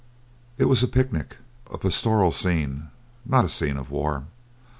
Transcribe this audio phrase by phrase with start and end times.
[0.57, 1.37] It was a picnic,
[1.69, 2.89] a pastoral scene,
[3.23, 4.23] not a scene of war.